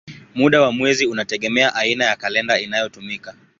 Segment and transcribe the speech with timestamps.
[0.35, 3.35] Muda wa mwezi unategemea aina ya kalenda inayotumika.